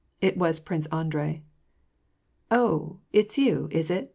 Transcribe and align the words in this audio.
It 0.19 0.35
was 0.35 0.59
Prince 0.59 0.87
Andrei. 0.87 1.43
<< 1.97 2.49
Oh, 2.59 3.01
it's 3.13 3.37
you, 3.37 3.67
is 3.69 3.91
it 3.91 4.09